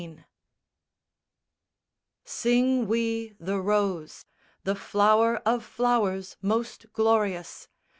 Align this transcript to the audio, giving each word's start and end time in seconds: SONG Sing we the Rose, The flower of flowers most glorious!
SONG 0.01 0.25
Sing 2.23 2.87
we 2.87 3.35
the 3.39 3.59
Rose, 3.61 4.25
The 4.63 4.73
flower 4.73 5.35
of 5.45 5.63
flowers 5.63 6.37
most 6.41 6.91
glorious! 6.91 7.67